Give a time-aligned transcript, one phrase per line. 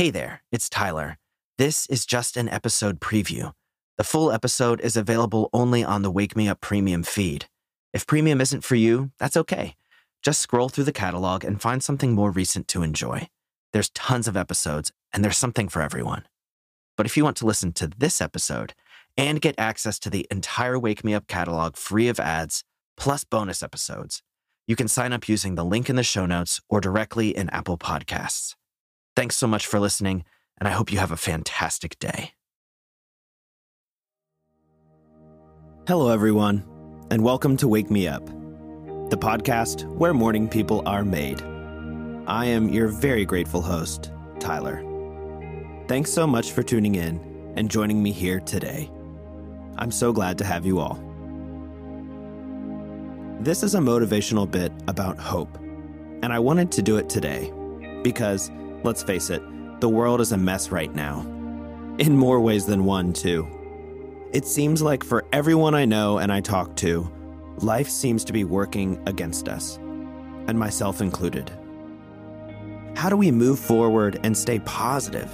[0.00, 1.18] Hey there, it's Tyler.
[1.58, 3.52] This is just an episode preview.
[3.98, 7.50] The full episode is available only on the Wake Me Up Premium feed.
[7.92, 9.76] If premium isn't for you, that's okay.
[10.22, 13.28] Just scroll through the catalog and find something more recent to enjoy.
[13.74, 16.26] There's tons of episodes, and there's something for everyone.
[16.96, 18.72] But if you want to listen to this episode
[19.18, 22.64] and get access to the entire Wake Me Up catalog free of ads,
[22.96, 24.22] plus bonus episodes,
[24.66, 27.76] you can sign up using the link in the show notes or directly in Apple
[27.76, 28.54] Podcasts.
[29.16, 30.24] Thanks so much for listening,
[30.58, 32.32] and I hope you have a fantastic day.
[35.88, 36.62] Hello, everyone,
[37.10, 38.24] and welcome to Wake Me Up,
[39.10, 41.42] the podcast where morning people are made.
[42.28, 44.84] I am your very grateful host, Tyler.
[45.88, 48.88] Thanks so much for tuning in and joining me here today.
[49.76, 51.02] I'm so glad to have you all.
[53.40, 55.58] This is a motivational bit about hope,
[56.22, 57.52] and I wanted to do it today
[58.04, 58.52] because,
[58.82, 59.42] let's face it,
[59.80, 61.20] the world is a mess right now.
[61.98, 63.48] In more ways than one, too.
[64.32, 67.10] It seems like for everyone I know and I talk to,
[67.58, 71.50] life seems to be working against us, and myself included.
[72.94, 75.30] How do we move forward and stay positive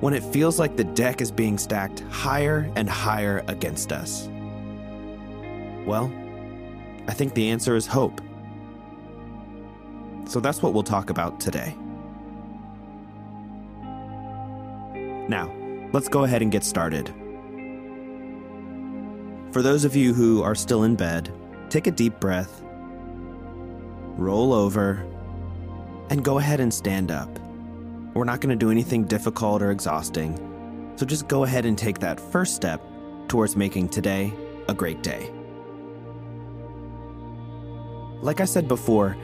[0.00, 4.28] when it feels like the deck is being stacked higher and higher against us?
[5.86, 6.12] Well,
[7.08, 8.20] I think the answer is hope.
[10.26, 11.76] So that's what we'll talk about today.
[15.32, 15.50] Now,
[15.94, 17.08] let's go ahead and get started.
[19.50, 21.32] For those of you who are still in bed,
[21.70, 22.62] take a deep breath,
[24.18, 25.06] roll over,
[26.10, 27.30] and go ahead and stand up.
[28.12, 30.36] We're not going to do anything difficult or exhausting,
[30.96, 32.82] so just go ahead and take that first step
[33.28, 34.34] towards making today
[34.68, 35.32] a great day.
[38.20, 39.16] Like I said before,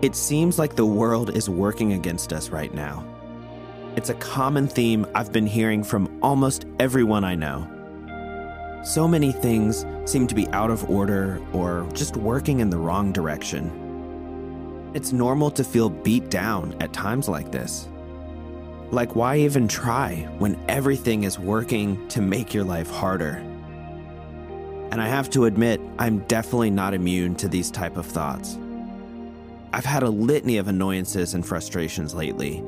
[0.00, 3.15] it seems like the world is working against us right now.
[3.96, 7.66] It's a common theme I've been hearing from almost everyone I know.
[8.84, 13.10] So many things seem to be out of order or just working in the wrong
[13.10, 14.90] direction.
[14.92, 17.88] It's normal to feel beat down at times like this.
[18.90, 23.42] Like, why even try when everything is working to make your life harder?
[24.90, 28.58] And I have to admit, I'm definitely not immune to these type of thoughts.
[29.72, 32.62] I've had a litany of annoyances and frustrations lately,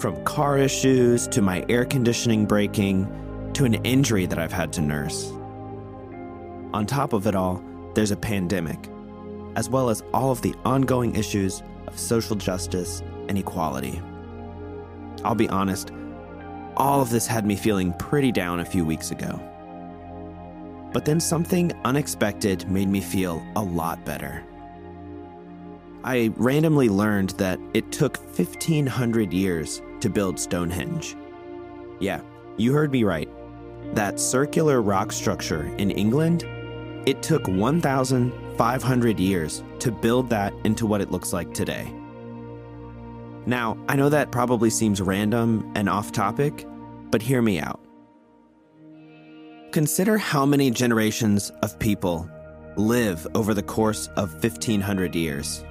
[0.00, 3.06] from car issues to my air conditioning breaking
[3.52, 5.30] to an injury that I've had to nurse.
[6.72, 7.62] On top of it all,
[7.94, 8.88] there's a pandemic,
[9.56, 14.00] as well as all of the ongoing issues of social justice and equality.
[15.22, 15.90] I'll be honest,
[16.78, 19.38] all of this had me feeling pretty down a few weeks ago.
[20.94, 24.42] But then something unexpected made me feel a lot better.
[26.04, 31.16] I randomly learned that it took 1500 years to build Stonehenge.
[31.98, 32.20] Yeah,
[32.56, 33.28] you heard me right.
[33.94, 36.44] That circular rock structure in England,
[37.06, 41.92] it took 1,500 years to build that into what it looks like today.
[43.46, 46.66] Now, I know that probably seems random and off topic,
[47.10, 47.80] but hear me out.
[49.72, 52.28] Consider how many generations of people
[52.76, 55.64] live over the course of 1500 years.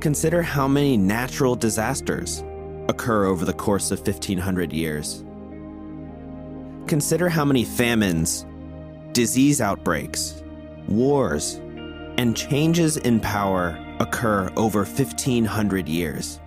[0.00, 2.42] Consider how many natural disasters
[2.90, 5.24] occur over the course of 1500 years.
[6.86, 8.44] Consider how many famines,
[9.12, 10.42] disease outbreaks,
[10.88, 11.54] wars,
[12.18, 16.40] and changes in power occur over 1500 years.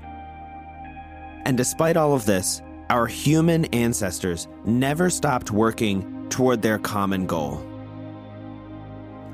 [1.45, 7.57] And despite all of this, our human ancestors never stopped working toward their common goal.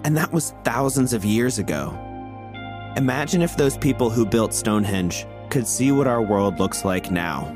[0.04, 1.90] And that was thousands of years ago.
[2.96, 7.56] Imagine if those people who built Stonehenge could see what our world looks like now.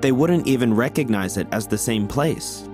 [0.00, 2.68] They wouldn't even recognize it as the same place.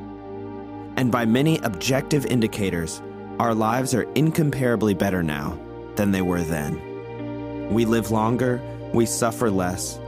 [0.97, 3.01] And by many objective indicators,
[3.39, 5.59] our lives are incomparably better now
[5.97, 7.73] than they were then.
[7.73, 8.61] We live longer,
[8.93, 9.99] we suffer less,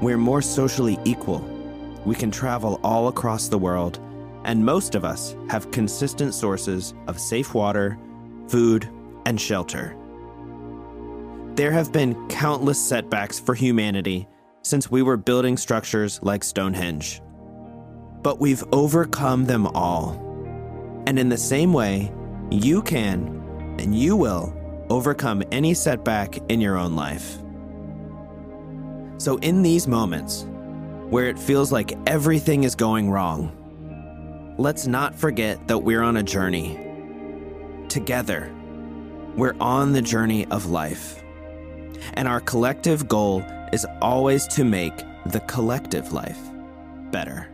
[0.00, 1.40] we're more socially equal.
[2.04, 3.98] We can travel all across the world,
[4.44, 7.98] and most of us have consistent sources of safe water,
[8.48, 8.88] food,
[9.24, 9.96] and shelter.
[11.54, 14.26] There have been countless setbacks for humanity
[14.62, 17.22] since we were building structures like Stonehenge.
[18.22, 20.14] But we've overcome them all.
[21.06, 22.12] And in the same way,
[22.50, 24.52] you can and you will
[24.90, 27.38] overcome any setback in your own life.
[29.18, 30.46] So, in these moments
[31.08, 36.22] where it feels like everything is going wrong, let's not forget that we're on a
[36.24, 36.80] journey.
[37.88, 38.52] Together,
[39.36, 41.20] we're on the journey of life.
[42.14, 44.96] And our collective goal is always to make
[45.26, 46.38] the collective life
[47.10, 47.53] better.